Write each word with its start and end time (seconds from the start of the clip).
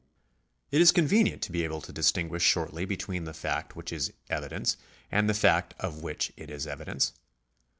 It 0.71 0.81
is 0.81 0.91
convenient 0.91 1.43
to 1.43 1.51
be 1.51 1.63
able 1.63 1.79
to 1.81 1.93
distingush 1.93 2.41
shortly 2.41 2.85
between 2.85 3.25
the 3.25 3.35
fact 3.35 3.75
which 3.75 3.93
is 3.93 4.11
evidence, 4.31 4.75
and 5.11 5.29
the 5.29 5.35
fact 5.35 5.75
of 5.79 6.01
which 6.01 6.33
it 6.35 6.49
is 6.49 6.65
evidence. 6.65 7.13